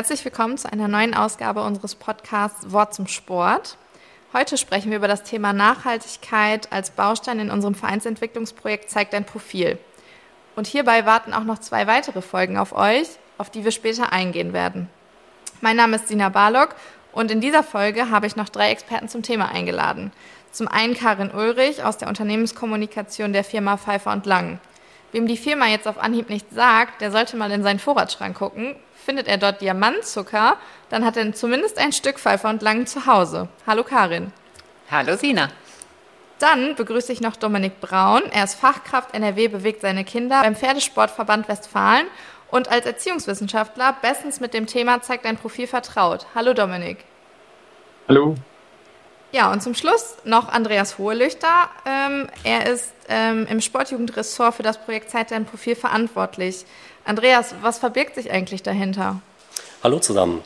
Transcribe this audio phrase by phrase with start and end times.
[0.00, 3.76] Herzlich willkommen zu einer neuen Ausgabe unseres Podcasts Wort zum Sport.
[4.32, 9.78] Heute sprechen wir über das Thema Nachhaltigkeit als Baustein in unserem Vereinsentwicklungsprojekt Zeigt dein Profil.
[10.56, 14.54] Und hierbei warten auch noch zwei weitere Folgen auf euch, auf die wir später eingehen
[14.54, 14.88] werden.
[15.60, 16.76] Mein Name ist Sina Barlock
[17.12, 20.12] und in dieser Folge habe ich noch drei Experten zum Thema eingeladen.
[20.50, 24.60] Zum einen Karin Ulrich aus der Unternehmenskommunikation der Firma Pfeiffer und Lang.
[25.12, 28.76] Wem die Firma jetzt auf Anhieb nicht sagt, der sollte mal in seinen Vorratsschrank gucken.
[28.94, 30.56] Findet er dort Diamantzucker,
[30.88, 33.48] dann hat er zumindest ein Stück Pfeifer und Lang zu Hause.
[33.66, 34.32] Hallo Karin.
[34.90, 35.48] Hallo Sina.
[36.38, 38.22] Dann begrüße ich noch Dominik Braun.
[38.30, 42.06] Er ist Fachkraft NRW bewegt seine Kinder beim Pferdesportverband Westfalen
[42.50, 46.26] und als Erziehungswissenschaftler bestens mit dem Thema zeigt ein Profil vertraut.
[46.34, 47.04] Hallo Dominik.
[48.08, 48.36] Hallo.
[49.32, 51.68] Ja, und zum Schluss noch Andreas Hohelüchter.
[51.86, 56.64] Ähm, er ist ähm, im Sportjugendressort für das Projekt Zeit dein Profil verantwortlich.
[57.04, 59.20] Andreas, was verbirgt sich eigentlich dahinter?
[59.84, 60.42] Hallo zusammen.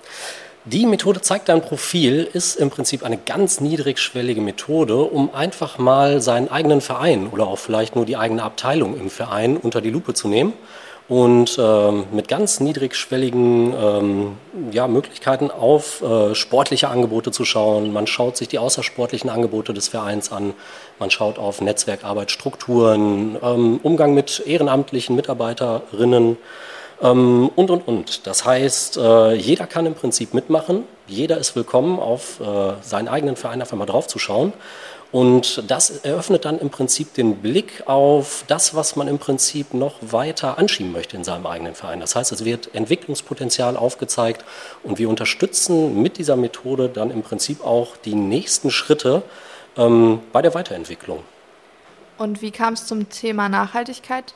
[0.66, 6.20] Die Methode zeigt dein Profil ist im Prinzip eine ganz niedrigschwellige Methode, um einfach mal
[6.20, 10.12] seinen eigenen Verein oder auch vielleicht nur die eigene Abteilung im Verein unter die Lupe
[10.12, 10.52] zu nehmen
[11.08, 14.36] und ähm, mit ganz niedrigschwelligen ähm,
[14.70, 17.92] ja, Möglichkeiten auf äh, sportliche Angebote zu schauen.
[17.92, 20.54] Man schaut sich die außersportlichen Angebote des Vereins an,
[20.98, 26.38] man schaut auf Netzwerkarbeit, Strukturen, ähm, Umgang mit ehrenamtlichen Mitarbeiterinnen
[27.10, 28.26] und, und, und.
[28.26, 33.36] Das heißt, äh, jeder kann im Prinzip mitmachen, jeder ist willkommen, auf äh, seinen eigenen
[33.36, 34.52] Verein einfach mal draufzuschauen.
[35.14, 39.94] Und das eröffnet dann im Prinzip den Blick auf das, was man im Prinzip noch
[40.00, 42.00] weiter anschieben möchte in seinem eigenen Verein.
[42.00, 44.44] Das heißt, es wird Entwicklungspotenzial aufgezeigt
[44.82, 49.22] und wir unterstützen mit dieser Methode dann im Prinzip auch die nächsten Schritte
[49.76, 51.20] ähm, bei der Weiterentwicklung.
[52.18, 54.34] Und wie kam es zum Thema Nachhaltigkeit?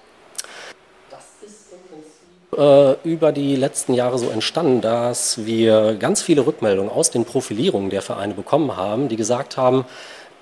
[1.11, 6.45] Das ist im Prinzip äh, über die letzten Jahre so entstanden, dass wir ganz viele
[6.45, 9.85] Rückmeldungen aus den Profilierungen der Vereine bekommen haben, die gesagt haben,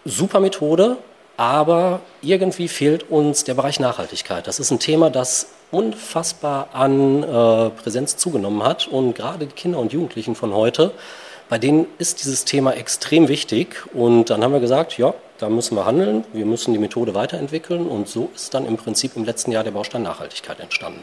[0.05, 0.97] super Methode,
[1.37, 4.47] aber irgendwie fehlt uns der Bereich Nachhaltigkeit.
[4.47, 9.79] Das ist ein Thema, das unfassbar an äh, Präsenz zugenommen hat und gerade die Kinder
[9.79, 10.93] und Jugendlichen von heute,
[11.49, 15.77] bei denen ist dieses Thema extrem wichtig und dann haben wir gesagt, ja, da müssen
[15.77, 19.53] wir handeln, wir müssen die Methode weiterentwickeln und so ist dann im Prinzip im letzten
[19.53, 21.03] Jahr der Baustein Nachhaltigkeit entstanden.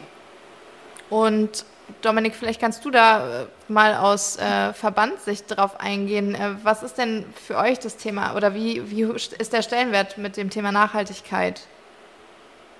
[1.14, 1.64] Und
[2.02, 6.34] Dominik, vielleicht kannst du da äh, mal aus äh, Verbandssicht drauf eingehen.
[6.34, 10.36] Äh, was ist denn für euch das Thema oder wie, wie ist der Stellenwert mit
[10.36, 11.68] dem Thema Nachhaltigkeit?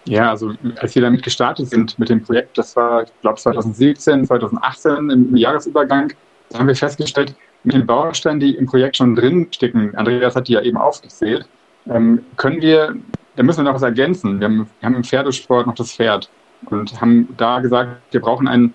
[0.06, 4.26] Ja, also als wir damit gestartet sind mit dem Projekt, das war, ich glaube, 2017,
[4.26, 6.12] 2018 im Jahresübergang,
[6.50, 10.48] da haben wir festgestellt, mit den Bausteinen, die im Projekt schon drin stecken, Andreas hat
[10.48, 11.46] die ja eben aufgezählt,
[11.86, 12.96] ähm, können wir,
[13.36, 14.40] da müssen wir noch was ergänzen.
[14.40, 16.28] Wir haben, wir haben im Pferdesport noch das Pferd
[16.70, 18.74] und haben da gesagt, wir brauchen einen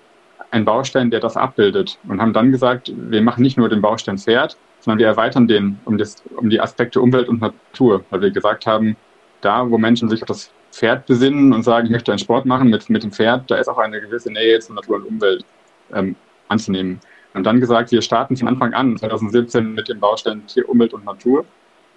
[0.51, 4.17] ein Baustein, der das abbildet und haben dann gesagt, wir machen nicht nur den Baustein
[4.17, 8.31] Pferd, sondern wir erweitern den um, das, um die Aspekte Umwelt und Natur, weil wir
[8.31, 8.95] gesagt haben,
[9.41, 12.69] da, wo Menschen sich auf das Pferd besinnen und sagen, ich möchte einen Sport machen
[12.69, 15.45] mit, mit dem Pferd, da ist auch eine gewisse Nähe zu Natur und Umwelt
[15.93, 16.15] ähm,
[16.47, 16.99] anzunehmen.
[17.33, 21.05] Und dann gesagt, wir starten von Anfang an, 2017, mit dem Baustein Tier, Umwelt und
[21.05, 21.45] Natur,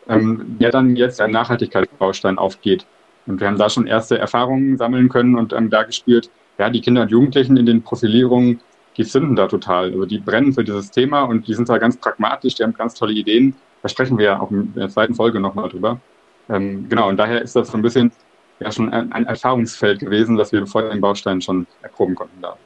[0.09, 2.87] ähm, der dann jetzt ein Nachhaltigkeitsbaustein aufgeht.
[3.27, 6.81] Und wir haben da schon erste Erfahrungen sammeln können und ähm, da gespielt, ja, die
[6.81, 8.61] Kinder und Jugendlichen in den Profilierungen,
[8.97, 9.93] die zünden da total.
[9.93, 12.95] Also die brennen für dieses Thema und die sind da ganz pragmatisch, die haben ganz
[12.95, 13.55] tolle Ideen.
[13.83, 16.01] Da sprechen wir ja auch in der zweiten Folge nochmal drüber.
[16.49, 18.13] Ähm, genau, und daher ist das so ein bisschen
[18.61, 22.57] ja schon ein, ein Erfahrungsfeld gewesen, das wir vor den Bausteinen schon erproben konnten da.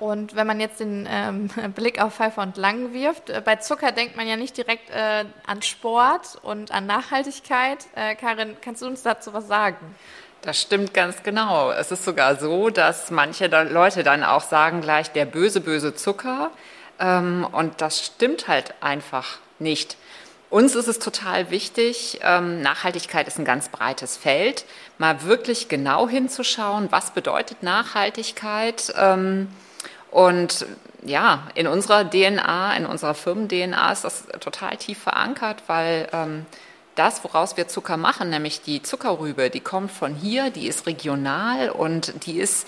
[0.00, 3.92] Und wenn man jetzt den ähm, Blick auf Pfeiffer und Lang wirft, äh, bei Zucker
[3.92, 7.86] denkt man ja nicht direkt äh, an Sport und an Nachhaltigkeit.
[7.94, 9.94] Äh, Karin, kannst du uns dazu was sagen?
[10.40, 11.70] Das stimmt ganz genau.
[11.70, 16.50] Es ist sogar so, dass manche Leute dann auch sagen gleich der böse, böse Zucker.
[16.98, 19.98] Ähm, und das stimmt halt einfach nicht.
[20.48, 24.64] Uns ist es total wichtig, ähm, Nachhaltigkeit ist ein ganz breites Feld,
[24.98, 28.92] mal wirklich genau hinzuschauen, was bedeutet Nachhaltigkeit.
[30.12, 30.66] Ähm, und
[31.04, 36.08] ja, in unserer DNA, in unserer Firmen-DNA ist das total tief verankert, weil
[36.94, 41.70] das, woraus wir Zucker machen, nämlich die Zuckerrübe, die kommt von hier, die ist regional
[41.70, 42.66] und die ist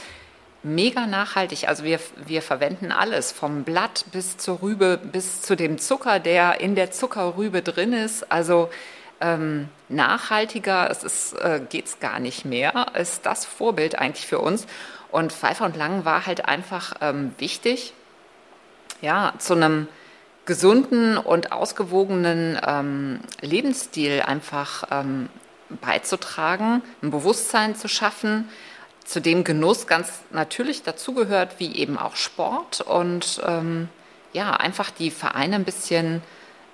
[0.63, 1.69] mega nachhaltig.
[1.69, 6.61] Also wir, wir verwenden alles, vom Blatt bis zur Rübe, bis zu dem Zucker, der
[6.61, 8.31] in der Zuckerrübe drin ist.
[8.33, 8.71] Also
[9.21, 14.67] ähm, nachhaltiger es äh, geht's gar nicht mehr, ist das Vorbild eigentlich für uns.
[15.13, 17.93] Und Pfeiffer und Lang war halt einfach ähm, wichtig,
[19.01, 19.87] ja, zu einem
[20.47, 25.29] gesunden und ausgewogenen ähm, Lebensstil einfach ähm,
[25.81, 28.49] beizutragen, ein Bewusstsein zu schaffen,
[29.05, 33.89] zu dem Genuss ganz natürlich dazugehört, wie eben auch Sport und ähm,
[34.33, 36.23] ja, einfach die Vereine ein bisschen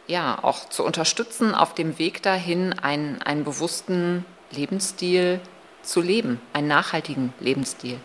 [0.06, 5.40] ja, auch zu unterstützen auf dem Weg dahin, einen, einen bewussten Lebensstil
[5.82, 7.98] zu leben, einen nachhaltigen Lebensstil.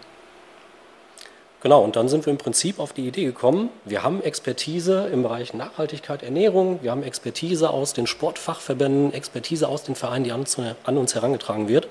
[1.63, 5.23] Genau, und dann sind wir im Prinzip auf die Idee gekommen, wir haben Expertise im
[5.23, 10.41] Bereich Nachhaltigkeit, Ernährung, wir haben Expertise aus den Sportfachverbänden, Expertise aus den Vereinen, die an
[10.41, 11.87] uns, an uns herangetragen wird.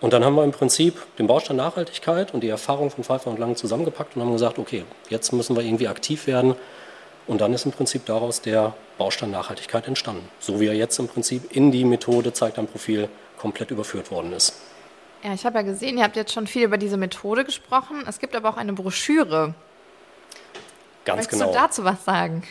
[0.00, 3.40] Und dann haben wir im Prinzip den Baustein Nachhaltigkeit und die Erfahrung von Pfeiffer und
[3.40, 6.54] Lang zusammengepackt und haben gesagt, okay, jetzt müssen wir irgendwie aktiv werden.
[7.26, 10.28] Und dann ist im Prinzip daraus der Baustein Nachhaltigkeit entstanden.
[10.38, 13.08] So wie er jetzt im Prinzip in die Methode zeigt ein Profil
[13.38, 14.54] komplett überführt worden ist.
[15.24, 18.04] Ja, ich habe ja gesehen, ihr habt jetzt schon viel über diese Methode gesprochen.
[18.06, 19.54] Es gibt aber auch eine Broschüre.
[21.06, 21.52] Ganz Möchtest genau.
[21.52, 22.42] du dazu was sagen?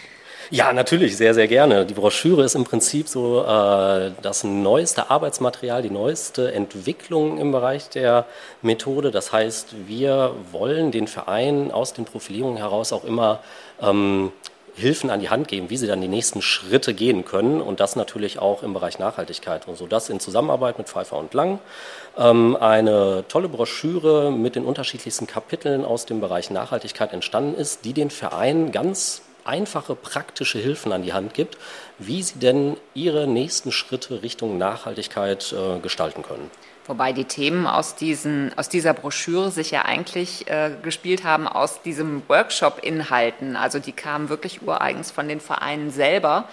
[0.49, 1.85] Ja, natürlich, sehr, sehr gerne.
[1.85, 7.89] Die Broschüre ist im Prinzip so äh, das neueste Arbeitsmaterial, die neueste Entwicklung im Bereich
[7.89, 8.25] der
[8.63, 9.11] Methode.
[9.11, 13.39] Das heißt, wir wollen den Verein aus den Profilierungen heraus auch immer
[13.81, 14.31] ähm,
[14.75, 17.95] Hilfen an die Hand geben, wie sie dann die nächsten Schritte gehen können und das
[17.95, 19.85] natürlich auch im Bereich Nachhaltigkeit und so.
[19.85, 21.59] Das in Zusammenarbeit mit Pfeiffer und Lang.
[22.17, 27.93] Ähm, eine tolle Broschüre mit den unterschiedlichsten Kapiteln aus dem Bereich Nachhaltigkeit entstanden ist, die
[27.93, 31.57] den Verein ganz einfache, praktische Hilfen an die Hand gibt,
[31.99, 36.49] wie sie denn ihre nächsten Schritte Richtung Nachhaltigkeit äh, gestalten können.
[36.85, 41.81] Wobei die Themen aus, diesen, aus dieser Broschüre sich ja eigentlich äh, gespielt haben aus
[41.81, 43.55] diesem Workshop-Inhalten.
[43.55, 46.49] Also die kamen wirklich ureigens von den Vereinen selber.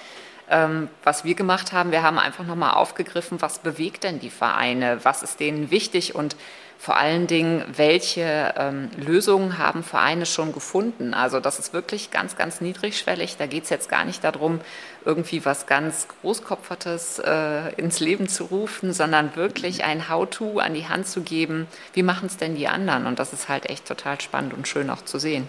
[0.49, 5.01] Ähm, was wir gemacht haben, wir haben einfach nochmal aufgegriffen, was bewegt denn die Vereine,
[5.03, 6.37] was ist denen wichtig und
[6.81, 11.13] vor allen Dingen, welche ähm, Lösungen haben Vereine schon gefunden.
[11.13, 13.37] Also das ist wirklich ganz, ganz niedrigschwellig.
[13.37, 14.61] Da geht es jetzt gar nicht darum,
[15.05, 20.89] irgendwie was ganz Großkopfertes äh, ins Leben zu rufen, sondern wirklich ein How-to an die
[20.89, 21.67] Hand zu geben.
[21.93, 23.05] Wie machen es denn die anderen?
[23.05, 25.49] Und das ist halt echt total spannend und schön auch zu sehen.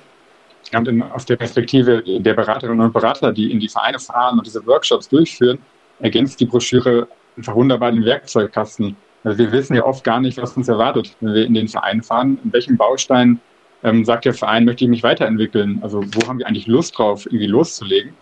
[0.73, 4.45] Und in, aus der Perspektive der Beraterinnen und Berater, die in die Vereine fahren und
[4.45, 5.59] diese Workshops durchführen,
[5.99, 7.07] ergänzt die Broschüre
[7.37, 11.45] einfach wunderbar den Werkzeugkasten wir wissen ja oft gar nicht, was uns erwartet, wenn wir
[11.45, 12.39] in den Verein fahren.
[12.43, 13.39] In welchem Baustein
[13.83, 15.79] ähm, sagt der Verein, möchte ich mich weiterentwickeln?
[15.81, 18.13] Also wo haben wir eigentlich Lust drauf, irgendwie loszulegen?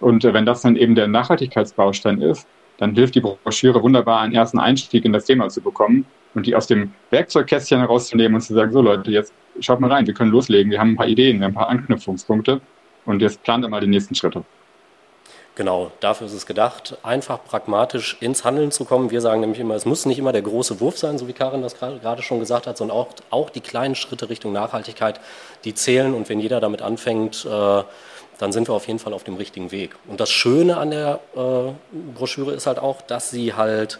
[0.00, 2.46] Und äh, wenn das dann eben der Nachhaltigkeitsbaustein ist,
[2.78, 6.04] dann hilft die Broschüre wunderbar, einen ersten Einstieg in das Thema zu bekommen
[6.34, 10.06] und die aus dem Werkzeugkästchen herauszunehmen und zu sagen, so Leute, jetzt schaut mal rein,
[10.06, 12.60] wir können loslegen, wir haben ein paar Ideen, wir haben ein paar Anknüpfungspunkte
[13.06, 14.44] und jetzt plant ihr mal die nächsten Schritte.
[15.56, 19.10] Genau, dafür ist es gedacht, einfach pragmatisch ins Handeln zu kommen.
[19.10, 21.62] Wir sagen nämlich immer, es muss nicht immer der große Wurf sein, so wie Karin
[21.62, 25.18] das gerade schon gesagt hat, sondern auch, auch die kleinen Schritte Richtung Nachhaltigkeit,
[25.64, 26.12] die zählen.
[26.12, 27.82] Und wenn jeder damit anfängt, äh,
[28.38, 29.96] dann sind wir auf jeden Fall auf dem richtigen Weg.
[30.06, 31.72] Und das Schöne an der äh,
[32.14, 33.98] Broschüre ist halt auch, dass sie halt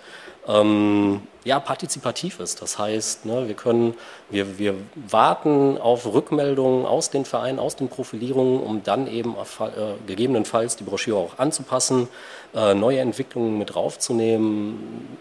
[0.48, 2.62] ähm, ja, partizipativ ist.
[2.62, 3.94] Das heißt, ne, wir können,
[4.30, 4.74] wir, wir
[5.08, 10.76] warten auf Rückmeldungen aus den Vereinen, aus den Profilierungen, um dann eben auf, äh, gegebenenfalls
[10.76, 12.08] die Broschüre auch anzupassen,
[12.54, 15.18] äh, neue Entwicklungen mit draufzunehmen.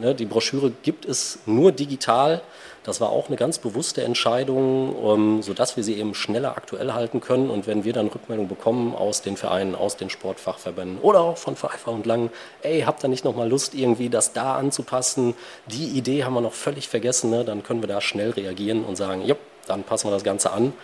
[0.00, 2.42] Ne, die Broschüre gibt es nur digital.
[2.84, 7.22] Das war auch eine ganz bewusste Entscheidung, um, sodass wir sie eben schneller aktuell halten
[7.22, 7.48] können.
[7.48, 11.56] Und wenn wir dann Rückmeldungen bekommen aus den Vereinen, aus den Sportfachverbänden oder auch von
[11.56, 12.30] Pfeiffer und Lang,
[12.62, 15.34] ey, habt ihr nicht nochmal Lust, irgendwie das da anzupassen?
[15.66, 17.30] Die Idee haben wir noch völlig vergessen.
[17.30, 17.42] Ne?
[17.42, 19.34] Dann können wir da schnell reagieren und sagen, ja,
[19.66, 20.74] dann passen wir das Ganze an,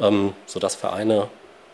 [0.00, 1.28] ähm, sodass Vereine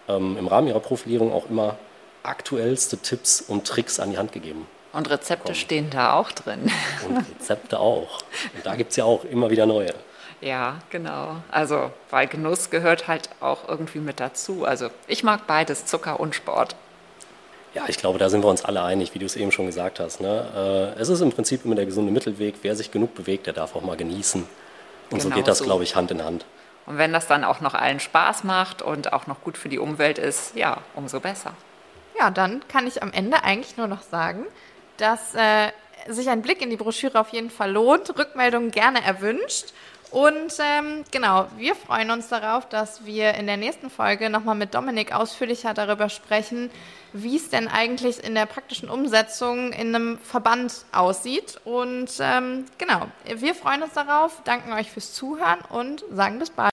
[0.09, 1.77] ähm, im Rahmen ihrer Profilierung auch immer
[2.25, 4.67] aktuellste Tipps und Tricks an die Hand gegeben
[4.99, 5.55] und Rezepte kommen.
[5.55, 6.71] stehen da auch drin.
[7.09, 8.21] Und Rezepte auch.
[8.55, 9.95] Und da gibt es ja auch immer wieder neue.
[10.41, 11.37] Ja, genau.
[11.51, 14.65] Also, weil Genuss gehört halt auch irgendwie mit dazu.
[14.65, 16.77] Also, ich mag beides, Zucker und Sport.
[17.75, 20.01] Ja, ich glaube, da sind wir uns alle einig, wie du es eben schon gesagt
[20.01, 20.21] hast.
[20.21, 20.95] Ne?
[20.97, 22.57] Äh, es ist im Prinzip immer der gesunde Mittelweg.
[22.63, 24.43] Wer sich genug bewegt, der darf auch mal genießen.
[24.43, 24.49] Und
[25.11, 25.65] genau so geht das, so.
[25.65, 26.45] glaube ich, Hand in Hand.
[26.87, 29.79] Und wenn das dann auch noch allen Spaß macht und auch noch gut für die
[29.79, 31.53] Umwelt ist, ja, umso besser.
[32.19, 34.45] Ja, dann kann ich am Ende eigentlich nur noch sagen,
[34.99, 35.71] dass äh,
[36.09, 39.73] sich ein Blick in die Broschüre auf jeden Fall lohnt, Rückmeldungen gerne erwünscht.
[40.11, 44.75] Und ähm, genau, wir freuen uns darauf, dass wir in der nächsten Folge nochmal mit
[44.75, 46.71] Dominik ausführlicher darüber sprechen,
[47.13, 51.61] wie es denn eigentlich in der praktischen Umsetzung in einem Verband aussieht.
[51.65, 56.67] Und ähm, genau, wir freuen uns darauf, danken euch fürs Zuhören und sagen bis bald.